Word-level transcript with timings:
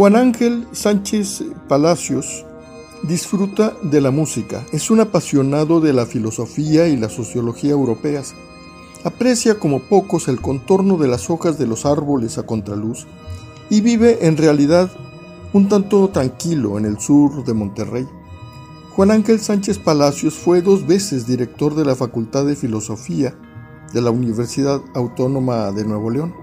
Juan 0.00 0.16
Ángel 0.16 0.66
Sánchez 0.72 1.44
Palacios 1.68 2.46
disfruta 3.02 3.74
de 3.82 4.00
la 4.00 4.10
música, 4.10 4.64
es 4.72 4.90
un 4.90 5.00
apasionado 5.00 5.78
de 5.82 5.92
la 5.92 6.06
filosofía 6.06 6.88
y 6.88 6.96
la 6.96 7.10
sociología 7.10 7.72
europeas. 7.72 8.34
Aprecia 9.04 9.58
como 9.58 9.80
pocos 9.80 10.28
el 10.28 10.40
contorno 10.40 10.96
de 10.96 11.06
las 11.06 11.28
hojas 11.28 11.58
de 11.58 11.66
los 11.66 11.84
árboles 11.84 12.38
a 12.38 12.44
contraluz 12.44 13.06
y 13.68 13.82
vive 13.82 14.26
en 14.26 14.38
realidad 14.38 14.90
un 15.52 15.68
tanto 15.68 16.08
tranquilo 16.08 16.78
en 16.78 16.86
el 16.86 16.98
sur 16.98 17.44
de 17.44 17.52
Monterrey. 17.52 18.08
Juan 18.96 19.10
Ángel 19.10 19.38
Sánchez 19.38 19.78
Palacios 19.80 20.32
fue 20.32 20.62
dos 20.62 20.86
veces 20.86 21.26
director 21.26 21.74
de 21.74 21.84
la 21.84 21.94
Facultad 21.94 22.46
de 22.46 22.56
Filosofía 22.56 23.34
de 23.92 24.00
la 24.00 24.10
Universidad 24.10 24.80
Autónoma 24.94 25.72
de 25.72 25.84
Nuevo 25.84 26.08
León. 26.08 26.34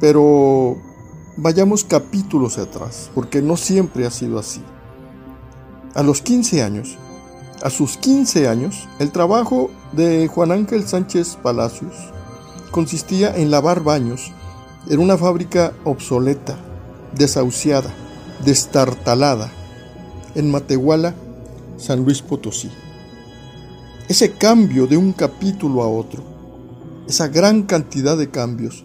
Pero 0.00 0.89
vayamos 1.36 1.84
capítulos 1.84 2.58
atrás, 2.58 3.10
porque 3.14 3.42
no 3.42 3.56
siempre 3.56 4.06
ha 4.06 4.10
sido 4.10 4.38
así. 4.38 4.62
A 5.94 6.02
los 6.02 6.22
15 6.22 6.62
años, 6.62 6.98
a 7.62 7.70
sus 7.70 7.96
15 7.96 8.48
años, 8.48 8.88
el 8.98 9.12
trabajo 9.12 9.70
de 9.92 10.28
Juan 10.28 10.52
Ángel 10.52 10.86
Sánchez 10.86 11.36
Palacios 11.42 11.94
consistía 12.70 13.36
en 13.36 13.50
lavar 13.50 13.82
baños 13.82 14.32
en 14.88 15.00
una 15.00 15.18
fábrica 15.18 15.72
obsoleta, 15.84 16.56
desahuciada, 17.16 17.92
destartalada, 18.44 19.50
en 20.34 20.50
Matehuala, 20.50 21.14
San 21.76 22.04
Luis 22.04 22.22
Potosí. 22.22 22.70
Ese 24.08 24.32
cambio 24.32 24.86
de 24.86 24.96
un 24.96 25.12
capítulo 25.12 25.82
a 25.82 25.88
otro, 25.88 26.22
esa 27.08 27.28
gran 27.28 27.62
cantidad 27.62 28.16
de 28.16 28.30
cambios, 28.30 28.84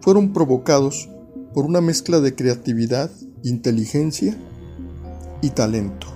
fueron 0.00 0.32
provocados 0.32 1.08
por 1.54 1.66
una 1.66 1.80
mezcla 1.80 2.20
de 2.20 2.34
creatividad, 2.34 3.10
inteligencia 3.42 4.34
y 5.42 5.50
talento. 5.50 6.06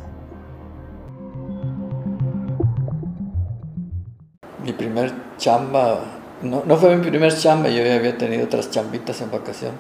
Mi 4.65 4.73
primer 4.73 5.12
chamba, 5.37 6.01
no, 6.43 6.62
no 6.65 6.77
fue 6.77 6.97
mi 6.97 7.06
primer 7.06 7.37
chamba, 7.37 7.69
yo 7.69 7.83
había 7.83 8.17
tenido 8.17 8.45
otras 8.45 8.70
chambitas 8.70 9.20
en 9.20 9.31
vacación, 9.31 9.73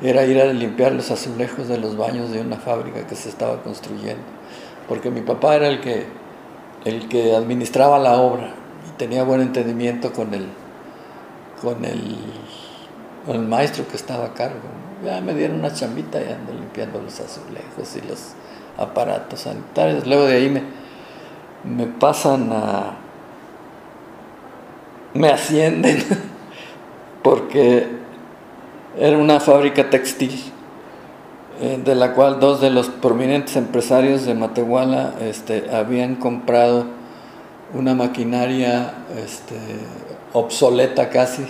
era 0.00 0.24
ir 0.24 0.40
a 0.40 0.52
limpiar 0.52 0.92
los 0.92 1.10
azulejos 1.10 1.68
de 1.68 1.78
los 1.78 1.96
baños 1.96 2.30
de 2.30 2.40
una 2.40 2.56
fábrica 2.56 3.06
que 3.06 3.16
se 3.16 3.28
estaba 3.28 3.62
construyendo, 3.62 4.22
porque 4.88 5.10
mi 5.10 5.22
papá 5.22 5.56
era 5.56 5.68
el 5.68 5.80
que, 5.80 6.06
el 6.84 7.08
que 7.08 7.34
administraba 7.34 7.98
la 7.98 8.20
obra 8.20 8.54
y 8.88 8.96
tenía 8.96 9.24
buen 9.24 9.40
entendimiento 9.40 10.12
con 10.12 10.32
el, 10.34 10.46
con 11.60 11.84
el 11.84 12.16
el 13.34 13.40
maestro 13.46 13.86
que 13.88 13.96
estaba 13.96 14.26
a 14.26 14.34
cargo. 14.34 14.60
Ya 15.04 15.20
me 15.20 15.34
dieron 15.34 15.60
una 15.60 15.72
chambita 15.72 16.20
y 16.20 16.32
ando 16.32 16.52
limpiando 16.52 17.00
los 17.00 17.20
azulejos 17.20 17.96
y 17.96 18.08
los 18.08 18.32
aparatos 18.76 19.40
sanitarios. 19.40 20.06
Luego 20.06 20.24
de 20.26 20.36
ahí 20.36 20.48
me, 20.48 20.62
me 21.64 21.86
pasan 21.86 22.50
a... 22.52 22.96
me 25.14 25.28
ascienden 25.28 26.02
porque 27.22 27.86
era 28.98 29.16
una 29.18 29.40
fábrica 29.40 29.90
textil 29.90 30.52
eh, 31.60 31.80
de 31.84 31.94
la 31.94 32.14
cual 32.14 32.40
dos 32.40 32.60
de 32.60 32.70
los 32.70 32.88
prominentes 32.88 33.56
empresarios 33.56 34.24
de 34.24 34.34
Matehuala 34.34 35.14
este, 35.20 35.70
habían 35.72 36.14
comprado 36.14 36.86
una 37.74 37.94
maquinaria 37.94 38.94
este, 39.16 39.56
obsoleta 40.32 41.10
casi 41.10 41.46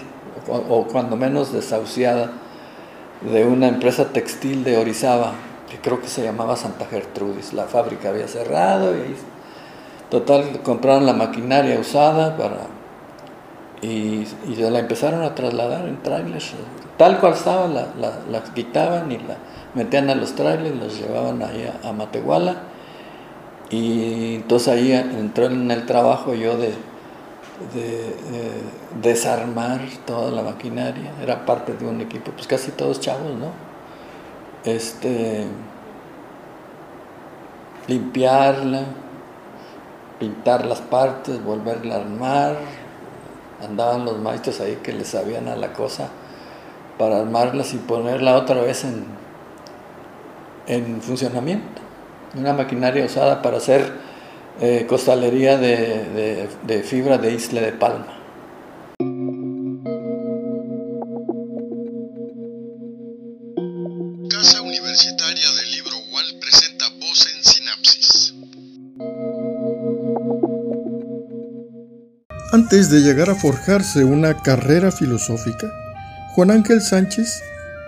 o, 0.48 0.86
cuando 0.90 1.16
menos 1.16 1.52
desahuciada, 1.52 2.30
de 3.32 3.44
una 3.44 3.68
empresa 3.68 4.12
textil 4.12 4.64
de 4.64 4.78
Orizaba, 4.78 5.32
que 5.68 5.78
creo 5.78 6.00
que 6.00 6.08
se 6.08 6.22
llamaba 6.22 6.56
Santa 6.56 6.86
Gertrudis. 6.86 7.52
La 7.52 7.64
fábrica 7.64 8.10
había 8.10 8.28
cerrado 8.28 8.94
y 8.96 9.16
total 10.10 10.62
compraron 10.62 11.04
la 11.04 11.12
maquinaria 11.12 11.78
usada 11.78 12.36
para 12.36 12.78
y, 13.82 14.26
y 14.46 14.56
la 14.56 14.78
empezaron 14.78 15.22
a 15.22 15.34
trasladar 15.34 15.86
en 15.86 16.02
trailers. 16.02 16.52
Tal 16.96 17.20
cual 17.20 17.34
estaba, 17.34 17.68
la, 17.68 17.88
la, 18.30 18.42
quitaban 18.54 19.10
y 19.12 19.18
la 19.18 19.36
metían 19.74 20.10
a 20.10 20.14
los 20.14 20.34
trailers, 20.34 20.76
los 20.76 20.98
llevaban 20.98 21.42
ahí 21.42 21.70
a, 21.84 21.88
a 21.88 21.92
Matehuala. 21.92 22.56
Y 23.70 24.36
entonces 24.36 24.68
ahí 24.68 24.92
entró 24.92 25.46
en 25.46 25.70
el 25.70 25.86
trabajo 25.86 26.34
yo 26.34 26.56
de, 26.56 26.72
de 27.74 28.14
desarmar 29.02 29.80
toda 30.06 30.30
la 30.30 30.42
maquinaria, 30.42 31.12
era 31.22 31.44
parte 31.44 31.74
de 31.74 31.86
un 31.86 32.00
equipo, 32.00 32.30
pues 32.32 32.46
casi 32.46 32.70
todos 32.70 33.00
chavos, 33.00 33.34
¿no? 33.34 33.50
Este, 34.64 35.46
limpiarla, 37.86 38.82
pintar 40.18 40.66
las 40.66 40.80
partes, 40.80 41.42
volverla 41.42 41.96
a 41.96 41.98
armar, 41.98 42.56
andaban 43.62 44.04
los 44.04 44.18
maestros 44.18 44.60
ahí 44.60 44.76
que 44.82 44.92
les 44.92 45.08
sabían 45.08 45.48
a 45.48 45.56
la 45.56 45.72
cosa 45.72 46.08
para 46.98 47.18
armarlas 47.18 47.74
y 47.74 47.78
ponerla 47.78 48.36
otra 48.36 48.60
vez 48.60 48.84
en, 48.84 49.04
en 50.66 51.00
funcionamiento. 51.00 51.82
Una 52.36 52.52
maquinaria 52.52 53.04
usada 53.04 53.40
para 53.40 53.56
hacer 53.56 54.07
eh, 54.60 54.86
costalería 54.88 55.56
de, 55.56 56.48
fibra 56.84 57.18
de 57.18 57.32
Isla 57.32 57.60
de 57.60 57.72
Palma. 57.72 58.14
Casa 64.28 64.62
Universitaria 64.62 65.50
del 65.52 65.70
Libro 65.70 65.96
UAL 66.12 66.38
presenta 66.40 66.86
Voz 66.98 67.28
en 67.36 67.44
Sinapsis. 67.44 68.34
Antes 72.52 72.90
de 72.90 73.00
llegar 73.00 73.30
a 73.30 73.36
forjarse 73.36 74.04
una 74.04 74.42
carrera 74.42 74.90
filosófica, 74.90 75.70
Juan 76.34 76.50
Ángel 76.50 76.80
Sánchez 76.80 77.42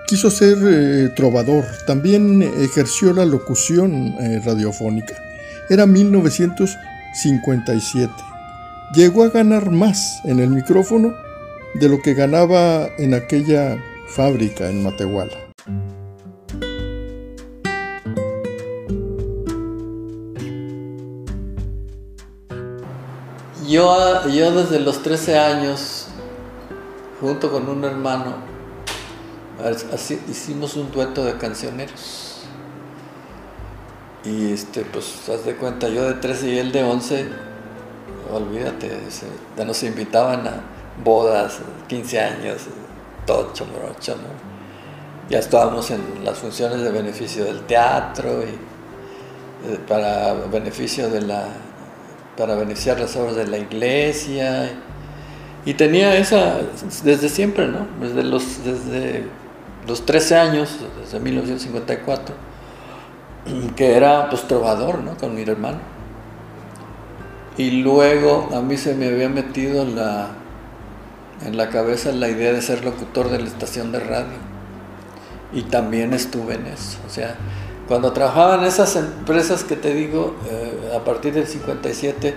quiso 0.06 0.30
ser 0.30 0.58
eh, 0.62 1.08
trovador, 1.16 1.64
también 1.86 2.42
ejerció 2.42 3.12
la 3.12 3.24
locución 3.24 4.14
eh, 4.20 4.40
radiofónica. 4.44 5.29
Era 5.70 5.86
1957. 5.86 8.12
Llegó 8.92 9.22
a 9.22 9.28
ganar 9.28 9.70
más 9.70 10.20
en 10.24 10.40
el 10.40 10.50
micrófono 10.50 11.14
de 11.74 11.88
lo 11.88 12.02
que 12.02 12.14
ganaba 12.14 12.88
en 12.98 13.14
aquella 13.14 13.80
fábrica 14.08 14.68
en 14.68 14.82
Matehuala. 14.82 15.36
Yo, 23.68 24.28
yo 24.28 24.50
desde 24.50 24.80
los 24.80 25.04
13 25.04 25.38
años, 25.38 26.08
junto 27.20 27.52
con 27.52 27.68
un 27.68 27.84
hermano, 27.84 28.34
hicimos 30.28 30.74
un 30.74 30.90
dueto 30.90 31.24
de 31.24 31.38
cancioneros. 31.38 32.29
Y 34.24 34.52
este, 34.52 34.82
pues, 34.82 35.28
haz 35.28 35.46
de 35.46 35.56
cuenta, 35.56 35.88
yo 35.88 36.04
de 36.04 36.14
13 36.14 36.48
y 36.50 36.58
él 36.58 36.72
de 36.72 36.82
11, 36.82 37.26
olvídate, 38.30 38.90
ya 39.56 39.64
nos 39.64 39.82
invitaban 39.82 40.46
a 40.46 40.60
bodas, 41.02 41.60
15 41.88 42.20
años, 42.20 42.62
tocho, 43.26 43.64
morocho, 43.66 44.16
¿no? 44.16 44.50
Ya 45.30 45.38
estábamos 45.38 45.90
en 45.90 46.00
las 46.24 46.38
funciones 46.38 46.82
de 46.82 46.90
beneficio 46.90 47.44
del 47.44 47.62
teatro 47.62 48.42
y 48.42 48.48
eh, 49.72 49.78
para 49.88 50.34
beneficio 50.34 51.08
de 51.08 51.22
la, 51.22 51.46
para 52.36 52.56
beneficiar 52.56 53.00
las 53.00 53.16
obras 53.16 53.36
de 53.36 53.46
la 53.46 53.56
iglesia. 53.56 54.70
Y, 55.64 55.74
tenía 55.74 56.16
esa, 56.16 56.56
desde 57.04 57.28
siempre, 57.28 57.68
¿no? 57.68 57.86
Desde 58.00 58.22
los, 58.22 58.64
desde 58.64 59.24
los 59.86 60.04
13 60.04 60.36
años, 60.36 60.76
desde 61.00 61.20
1954 61.20 62.49
que 63.76 63.96
era 63.96 64.28
pues 64.28 64.46
trovador, 64.46 65.02
¿no? 65.02 65.16
Con 65.16 65.34
mi 65.34 65.42
hermano. 65.42 65.78
Y 67.56 67.82
luego 67.82 68.48
a 68.54 68.60
mí 68.60 68.76
se 68.76 68.94
me 68.94 69.08
había 69.08 69.28
metido 69.28 69.82
en 69.82 69.96
la, 69.96 70.28
en 71.44 71.56
la 71.56 71.68
cabeza 71.68 72.12
la 72.12 72.28
idea 72.28 72.52
de 72.52 72.62
ser 72.62 72.84
locutor 72.84 73.28
de 73.28 73.38
la 73.38 73.46
estación 73.46 73.92
de 73.92 74.00
radio. 74.00 74.38
Y 75.52 75.62
también 75.62 76.14
estuve 76.14 76.54
en 76.54 76.66
eso. 76.66 76.98
O 77.06 77.10
sea, 77.10 77.36
cuando 77.88 78.12
trabajaba 78.12 78.54
en 78.54 78.64
esas 78.64 78.94
empresas 78.96 79.64
que 79.64 79.76
te 79.76 79.92
digo, 79.92 80.36
eh, 80.48 80.96
a 80.96 81.04
partir 81.04 81.34
del 81.34 81.46
57 81.46 82.34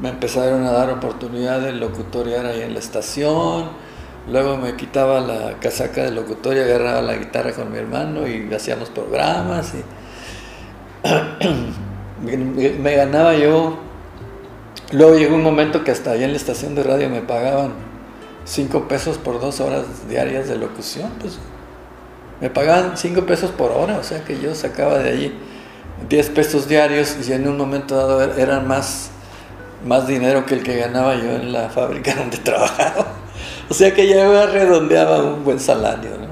me 0.00 0.08
empezaron 0.08 0.64
a 0.64 0.72
dar 0.72 0.90
oportunidad 0.90 1.60
de 1.60 1.72
locutoriar 1.72 2.46
ahí 2.46 2.62
en 2.62 2.72
la 2.72 2.78
estación. 2.78 3.68
Luego 4.30 4.56
me 4.56 4.76
quitaba 4.76 5.20
la 5.20 5.58
casaca 5.60 6.02
de 6.04 6.10
locutor 6.10 6.56
y 6.56 6.60
agarraba 6.60 7.02
la 7.02 7.16
guitarra 7.16 7.52
con 7.52 7.70
mi 7.70 7.78
hermano 7.78 8.26
y 8.26 8.52
hacíamos 8.52 8.90
programas. 8.90 9.74
me 12.22 12.94
ganaba 12.94 13.34
yo. 13.34 13.78
Luego 14.92 15.16
llegó 15.16 15.36
un 15.36 15.42
momento 15.42 15.84
que 15.84 15.90
hasta 15.90 16.12
allá 16.12 16.24
en 16.24 16.30
la 16.32 16.36
estación 16.36 16.74
de 16.74 16.82
radio 16.82 17.10
me 17.10 17.20
pagaban 17.20 17.88
cinco 18.48 18.88
pesos 18.88 19.18
por 19.18 19.40
dos 19.40 19.60
horas 19.60 20.08
diarias 20.08 20.48
de 20.48 20.56
locución. 20.56 21.10
Pues 21.20 21.38
Me 22.40 22.50
pagaban 22.50 22.96
5 22.96 23.26
pesos 23.26 23.50
por 23.50 23.72
hora, 23.72 23.98
o 23.98 24.02
sea 24.02 24.24
que 24.24 24.40
yo 24.40 24.54
sacaba 24.54 24.98
de 24.98 25.10
allí 25.10 25.34
10 26.08 26.30
pesos 26.30 26.68
diarios 26.68 27.16
y 27.28 27.32
en 27.32 27.48
un 27.48 27.56
momento 27.56 27.96
dado 27.96 28.22
er, 28.22 28.38
eran 28.38 28.68
más, 28.68 29.10
más 29.84 30.06
dinero 30.06 30.46
que 30.46 30.54
el 30.54 30.62
que 30.62 30.76
ganaba 30.76 31.16
yo 31.16 31.32
en 31.32 31.52
la 31.52 31.68
fábrica 31.68 32.14
donde 32.16 32.38
trabajaba. 32.38 33.06
O 33.68 33.74
sea 33.74 33.92
que 33.92 34.06
ya 34.08 34.46
redondeaba 34.46 35.22
un 35.22 35.44
buen 35.44 35.60
salario. 35.60 36.10
¿no? 36.18 36.27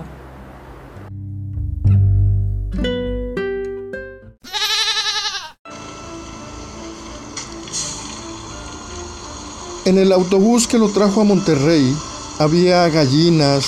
En 9.87 9.99
el 9.99 10.11
autobús 10.11 10.67
que 10.67 10.79
lo 10.79 10.89
trajo 10.89 11.21
a 11.21 11.25
Monterrey 11.25 11.95
había 12.41 12.89
gallinas 12.89 13.65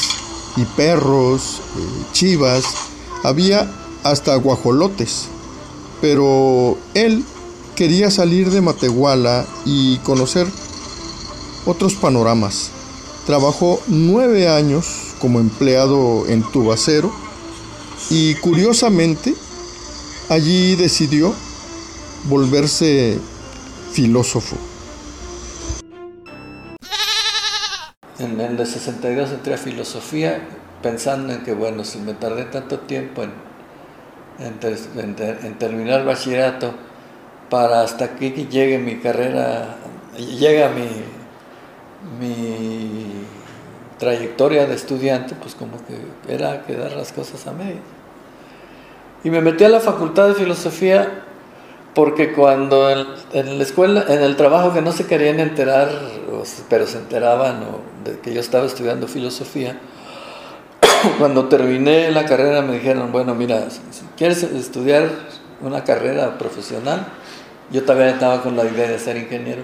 y 0.56 0.64
perros, 0.64 1.60
eh, 1.76 2.06
chivas, 2.10 2.64
había 3.22 3.70
hasta 4.02 4.34
guajolotes. 4.34 5.28
Pero 6.00 6.76
él 6.94 7.24
quería 7.76 8.10
salir 8.10 8.50
de 8.50 8.60
Matehuala 8.60 9.46
y 9.64 9.98
conocer 9.98 10.48
otros 11.66 11.94
panoramas. 11.94 12.70
Trabajó 13.24 13.80
nueve 13.86 14.48
años 14.48 14.86
como 15.20 15.38
empleado 15.38 16.26
en 16.26 16.42
Tubacero 16.42 17.12
y 18.10 18.34
curiosamente 18.34 19.36
allí 20.28 20.74
decidió 20.74 21.32
volverse 22.28 23.20
filósofo. 23.92 24.56
En 28.18 28.40
el 28.40 28.56
de 28.56 28.66
62 28.66 29.30
entré 29.30 29.54
a 29.54 29.58
filosofía 29.58 30.40
pensando 30.82 31.32
en 31.32 31.44
que, 31.44 31.52
bueno, 31.52 31.84
si 31.84 31.98
me 31.98 32.14
tardé 32.14 32.46
tanto 32.46 32.80
tiempo 32.80 33.22
en, 33.22 33.32
en, 34.40 35.58
terminar 35.58 36.00
el 36.00 36.06
bachillerato, 36.06 36.74
para 37.48 37.82
hasta 37.82 38.06
aquí 38.06 38.30
llegue 38.50 38.78
mi 38.78 38.96
carrera, 38.96 39.76
llega 40.16 40.70
mi, 40.70 40.86
trayectoria 43.98 44.66
de 44.66 44.74
estudiante, 44.74 45.34
pues 45.34 45.54
como 45.54 45.76
que 45.86 46.32
era 46.32 46.64
quedar 46.64 46.92
las 46.92 47.12
cosas 47.12 47.46
a 47.46 47.52
medio. 47.52 47.80
Y 49.24 49.30
me 49.30 49.40
metí 49.40 49.64
a 49.64 49.68
la 49.68 49.80
facultad 49.80 50.28
de 50.28 50.34
filosofía 50.34 51.24
porque 51.94 52.32
cuando 52.32 52.90
en, 53.32 53.58
la 53.58 53.62
escuela, 53.64 54.04
en 54.08 54.22
el 54.22 54.36
trabajo 54.36 54.72
que 54.72 54.82
no 54.82 54.92
se 54.92 55.06
querían 55.06 55.40
enterar, 55.40 55.88
pero 56.68 56.86
se 56.86 56.98
enteraban 56.98 57.60
de 58.04 58.18
que 58.20 58.32
yo 58.32 58.40
estaba 58.40 58.66
estudiando 58.66 59.08
filosofía, 59.08 59.78
cuando 61.18 61.48
terminé 61.48 62.10
la 62.10 62.24
carrera 62.24 62.62
me 62.62 62.74
dijeron, 62.74 63.12
bueno, 63.12 63.34
mira, 63.34 63.70
si 63.70 63.80
quieres 64.16 64.42
estudiar 64.42 65.08
una 65.60 65.84
carrera 65.84 66.38
profesional, 66.38 67.06
yo 67.70 67.84
también 67.84 68.10
estaba 68.10 68.42
con 68.42 68.56
la 68.56 68.64
idea 68.64 68.88
de 68.88 68.98
ser 68.98 69.16
ingeniero, 69.16 69.62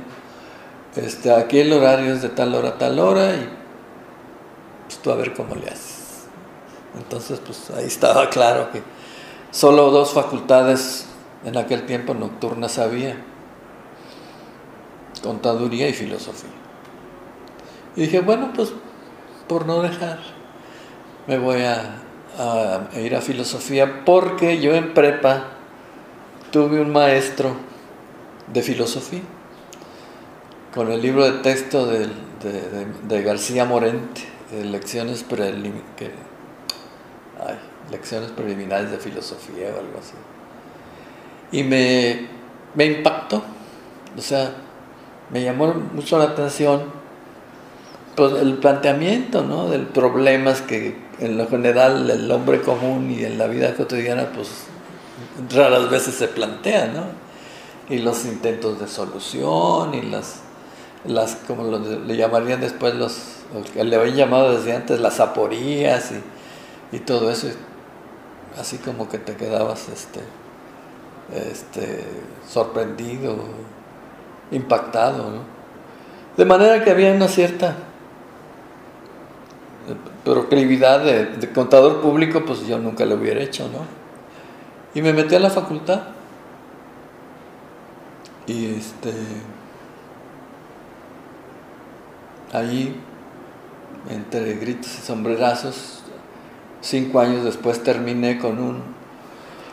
este, 0.96 1.32
aquí 1.32 1.58
el 1.58 1.72
horario 1.72 2.14
es 2.14 2.22
de 2.22 2.28
tal 2.28 2.54
hora 2.54 2.70
a 2.70 2.78
tal 2.78 2.98
hora 3.00 3.34
y 3.34 3.48
pues 4.86 4.98
tú 4.98 5.10
a 5.10 5.16
ver 5.16 5.34
cómo 5.34 5.54
le 5.56 5.66
haces. 5.66 6.26
Entonces, 6.96 7.40
pues 7.44 7.70
ahí 7.70 7.86
estaba 7.86 8.30
claro 8.30 8.70
que 8.70 8.82
solo 9.50 9.90
dos 9.90 10.12
facultades 10.12 11.06
en 11.44 11.56
aquel 11.56 11.84
tiempo 11.84 12.14
nocturnas 12.14 12.78
había, 12.78 13.16
contaduría 15.22 15.88
y 15.88 15.92
filosofía. 15.92 16.63
Y 17.96 18.02
dije, 18.02 18.20
bueno, 18.20 18.52
pues 18.54 18.72
por 19.48 19.66
no 19.66 19.82
dejar, 19.82 20.18
me 21.26 21.38
voy 21.38 21.62
a, 21.62 22.00
ir 22.96 23.14
a 23.14 23.20
filosofía 23.20 24.04
porque 24.04 24.60
yo 24.60 24.74
en 24.74 24.94
prepa 24.94 25.44
tuve 26.50 26.80
un 26.80 26.92
maestro 26.92 27.54
de 28.52 28.62
filosofía 28.62 29.22
con 30.74 30.90
el 30.90 31.00
libro 31.00 31.24
de 31.24 31.38
texto 31.38 31.86
de, 31.86 33.22
García 33.22 33.64
Morente, 33.64 34.22
lecciones, 34.62 35.24
lecciones 37.90 38.30
preliminares 38.32 38.90
de 38.90 38.98
filosofía 38.98 39.68
o 39.68 39.78
algo 39.78 39.98
así 39.98 40.14
y 41.54 41.62
me, 41.62 42.26
me 42.74 42.84
impactó. 42.86 43.42
O 44.16 44.20
sea, 44.20 44.52
me 45.30 45.42
llamó 45.42 45.72
mucho 45.72 46.18
la 46.18 46.24
atención 46.24 46.82
pues, 48.14 48.32
el 48.34 48.54
planteamiento 48.54 49.42
¿no? 49.42 49.68
del 49.68 49.86
problemas 49.86 50.62
que 50.62 50.96
en 51.18 51.36
lo 51.38 51.46
general 51.46 52.10
el 52.10 52.30
hombre 52.30 52.60
común 52.60 53.10
y 53.10 53.24
en 53.24 53.38
la 53.38 53.46
vida 53.46 53.74
cotidiana 53.74 54.30
pues 54.34 54.48
raras 55.54 55.90
veces 55.90 56.14
se 56.14 56.28
plantean, 56.28 56.94
¿no? 56.94 57.04
Y 57.88 57.98
los 57.98 58.24
intentos 58.24 58.80
de 58.80 58.88
solución 58.88 59.94
y 59.94 60.02
las, 60.02 60.40
las 61.04 61.36
como 61.46 61.78
le 61.78 62.16
llamarían 62.16 62.60
después 62.60 62.94
los, 62.94 63.18
le 63.74 63.96
habían 63.96 64.16
llamado 64.16 64.56
desde 64.56 64.74
antes 64.74 65.00
las 65.00 65.20
aporías 65.20 66.12
y, 66.12 66.96
y 66.96 67.00
todo 67.00 67.30
eso, 67.30 67.48
así 68.58 68.78
como 68.78 69.08
que 69.08 69.18
te 69.18 69.36
quedabas 69.36 69.88
este, 69.88 70.20
este, 71.32 72.04
sorprendido, 72.48 73.36
impactado. 74.50 75.42
De 76.36 76.44
manera 76.44 76.82
que 76.82 76.90
había 76.90 77.12
una 77.12 77.28
cierta 77.28 77.76
proclividad 80.24 81.04
de, 81.04 81.50
contador 81.52 82.00
público, 82.00 82.44
pues 82.44 82.66
yo 82.66 82.78
nunca 82.78 83.04
lo 83.04 83.16
hubiera 83.16 83.40
hecho, 83.40 83.68
¿no? 83.68 83.80
Y 84.94 85.02
me 85.02 85.12
metí 85.12 85.34
a 85.34 85.40
la 85.40 85.50
facultad. 85.50 86.02
Y 88.46 88.74
este. 88.74 89.12
Ahí, 92.52 92.94
entre 94.08 94.54
gritos 94.54 94.98
y 94.98 95.02
sombrerazos, 95.02 96.02
cinco 96.80 97.20
años 97.20 97.44
después 97.44 97.82
terminé 97.82 98.38
con 98.38 98.60
un 98.60 98.94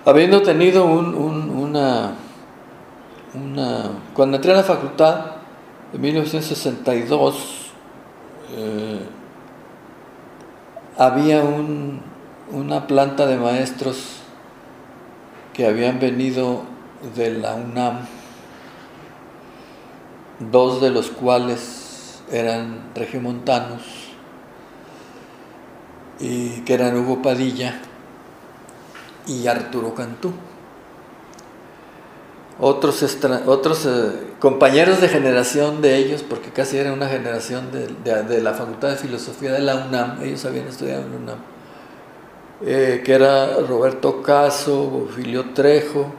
habiendo 0.05 0.41
tenido 0.41 0.85
una, 0.85 2.15
una... 3.33 3.91
Cuando 4.13 4.37
entré 4.37 4.51
a 4.51 4.57
la 4.57 4.63
facultad, 4.63 5.25
en 5.93 6.01
1962, 6.01 7.71
eh, 8.53 8.99
había 10.97 11.43
una 12.51 12.87
planta 12.87 13.25
de 13.25 13.37
maestros 13.37 14.21
que 15.53 15.65
habían 15.65 15.99
venido 15.99 16.63
de 17.15 17.31
la 17.31 17.55
UNAM, 17.55 18.07
dos 20.51 20.81
de 20.81 20.89
los 20.89 21.09
cuales 21.09 22.21
eran 22.31 22.91
regiomontanos 22.95 23.81
y 26.19 26.61
que 26.61 26.73
eran 26.73 26.97
Hugo 26.97 27.21
Padilla 27.21 27.79
y 29.27 29.47
Arturo 29.47 29.93
Cantú. 29.95 30.33
Otros, 32.63 33.03
otros 33.47 33.87
eh, 33.87 34.11
compañeros 34.39 35.01
de 35.01 35.09
generación 35.09 35.81
de 35.81 35.97
ellos, 35.97 36.23
porque 36.23 36.51
casi 36.51 36.77
era 36.77 36.93
una 36.93 37.07
generación 37.07 37.71
de, 37.71 38.41
la 38.41 38.53
Facultad 38.53 38.89
de 38.89 38.97
Filosofía 38.97 39.51
de 39.51 39.61
la 39.61 39.87
UNAM, 39.87 40.21
ellos 40.21 40.45
habían 40.45 40.67
estudiado 40.67 41.01
en 41.01 41.11
la 41.11 41.17
UNAM, 41.17 41.37
eh, 42.63 43.01
que 43.03 43.13
era 43.13 43.57
Roberto 43.67 44.21
Caso, 44.21 45.07
Filio 45.15 45.53
Trejo, 45.55 46.13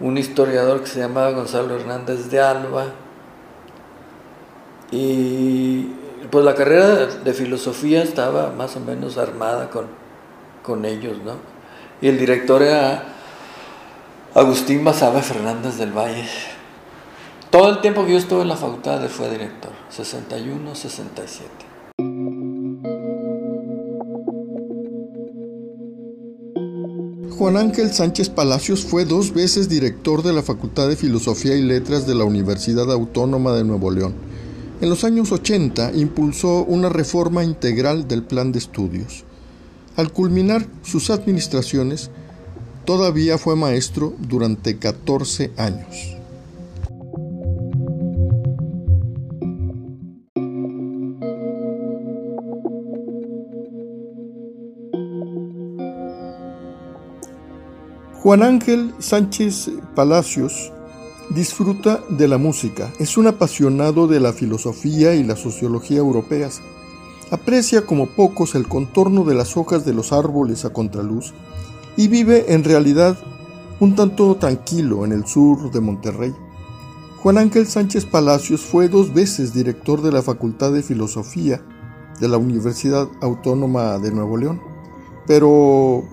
un 0.00 0.18
historiador 0.18 0.80
que 0.80 0.88
se 0.88 0.98
llamaba 0.98 1.30
Gonzalo 1.30 1.76
Hernández 1.76 2.28
de 2.30 2.40
Alba, 2.40 2.86
y 4.90 5.84
pues 6.32 6.44
la 6.44 6.56
carrera 6.56 7.06
de 7.06 7.32
filosofía 7.32 8.02
estaba 8.02 8.50
más 8.50 8.74
o 8.74 8.80
menos 8.80 9.18
armada 9.18 9.70
con, 9.70 9.86
con 10.64 10.84
ellos, 10.84 11.16
¿no? 11.24 11.54
y 12.00 12.08
el 12.08 12.18
director 12.18 12.62
era 12.62 13.13
Agustín 14.36 14.82
Basabe 14.82 15.22
Fernández 15.22 15.78
del 15.78 15.92
Valle. 15.92 16.26
Todo 17.50 17.70
el 17.70 17.80
tiempo 17.80 18.04
que 18.04 18.10
yo 18.10 18.18
estuve 18.18 18.42
en 18.42 18.48
la 18.48 18.56
facultad 18.56 19.00
fue 19.08 19.30
director, 19.30 19.70
61, 19.90 20.74
67. 20.74 21.48
Juan 27.38 27.56
Ángel 27.56 27.92
Sánchez 27.92 28.28
Palacios 28.28 28.84
fue 28.84 29.04
dos 29.04 29.32
veces 29.32 29.68
director 29.68 30.24
de 30.24 30.32
la 30.32 30.42
Facultad 30.42 30.88
de 30.88 30.96
Filosofía 30.96 31.54
y 31.54 31.62
Letras 31.62 32.04
de 32.04 32.16
la 32.16 32.24
Universidad 32.24 32.90
Autónoma 32.90 33.52
de 33.52 33.62
Nuevo 33.62 33.92
León. 33.92 34.14
En 34.80 34.90
los 34.90 35.04
años 35.04 35.30
80 35.30 35.92
impulsó 35.94 36.64
una 36.64 36.88
reforma 36.88 37.44
integral 37.44 38.08
del 38.08 38.24
plan 38.24 38.50
de 38.50 38.58
estudios. 38.58 39.22
Al 39.94 40.10
culminar 40.12 40.66
sus 40.82 41.10
administraciones, 41.10 42.10
todavía 42.84 43.38
fue 43.38 43.56
maestro 43.56 44.14
durante 44.18 44.78
14 44.78 45.52
años. 45.56 46.14
Juan 58.24 58.42
Ángel 58.42 58.94
Sánchez 59.00 59.70
Palacios 59.94 60.72
disfruta 61.28 62.02
de 62.08 62.26
la 62.26 62.38
música, 62.38 62.90
es 62.98 63.18
un 63.18 63.26
apasionado 63.26 64.06
de 64.06 64.18
la 64.18 64.32
filosofía 64.32 65.14
y 65.14 65.22
la 65.24 65.36
sociología 65.36 65.98
europeas. 65.98 66.62
Aprecia 67.30 67.84
como 67.84 68.06
pocos 68.06 68.54
el 68.54 68.66
contorno 68.66 69.24
de 69.24 69.34
las 69.34 69.56
hojas 69.56 69.84
de 69.84 69.92
los 69.92 70.12
árboles 70.12 70.64
a 70.64 70.70
contraluz 70.72 71.34
y 71.96 72.08
vive 72.08 72.52
en 72.52 72.64
realidad 72.64 73.16
un 73.80 73.94
tanto 73.94 74.36
tranquilo 74.36 75.04
en 75.04 75.12
el 75.12 75.26
sur 75.26 75.70
de 75.70 75.80
Monterrey. 75.80 76.34
Juan 77.22 77.38
Ángel 77.38 77.66
Sánchez 77.66 78.04
Palacios 78.04 78.60
fue 78.60 78.88
dos 78.88 79.14
veces 79.14 79.54
director 79.54 80.02
de 80.02 80.12
la 80.12 80.22
Facultad 80.22 80.72
de 80.72 80.82
Filosofía 80.82 81.64
de 82.20 82.28
la 82.28 82.36
Universidad 82.36 83.08
Autónoma 83.20 83.98
de 83.98 84.12
Nuevo 84.12 84.36
León, 84.36 84.60
pero 85.26 86.04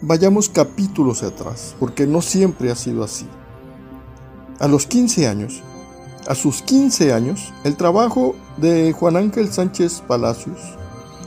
vayamos 0.00 0.48
capítulos 0.48 1.22
atrás, 1.22 1.74
porque 1.78 2.06
no 2.06 2.22
siempre 2.22 2.70
ha 2.70 2.76
sido 2.76 3.02
así. 3.04 3.26
A 4.60 4.68
los 4.68 4.86
15 4.86 5.26
años, 5.26 5.62
a 6.28 6.34
sus 6.34 6.62
15 6.62 7.12
años, 7.12 7.52
el 7.64 7.76
trabajo 7.76 8.36
de 8.56 8.92
Juan 8.92 9.16
Ángel 9.16 9.52
Sánchez 9.52 10.02
Palacios 10.06 10.60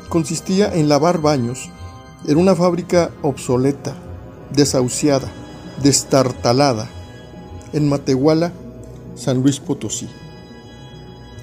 consistía 0.10 0.74
en 0.74 0.88
lavar 0.88 1.20
baños 1.20 1.70
en 2.28 2.38
una 2.38 2.56
fábrica 2.56 3.12
obsoleta, 3.22 3.96
desahuciada, 4.54 5.32
destartalada, 5.84 6.90
en 7.74 7.88
Matehuala, 7.88 8.52
San 9.16 9.42
Luis 9.42 9.60
Potosí. 9.60 10.08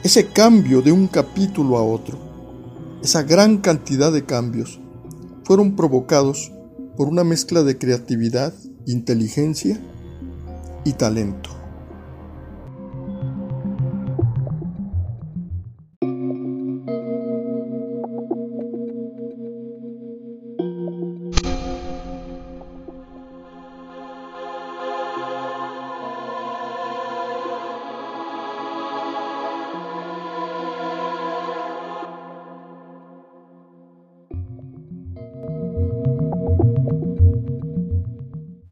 Ese 0.02 0.26
cambio 0.26 0.82
de 0.82 0.90
un 0.90 1.06
capítulo 1.06 1.76
a 1.78 1.82
otro, 1.82 2.18
esa 3.02 3.22
gran 3.22 3.58
cantidad 3.58 4.12
de 4.12 4.24
cambios, 4.24 4.80
fueron 5.44 5.76
provocados 5.76 6.50
por 6.96 7.08
una 7.08 7.24
mezcla 7.24 7.62
de 7.62 7.78
creatividad, 7.78 8.52
inteligencia 8.86 9.80
y 10.84 10.92
talento. 10.94 11.61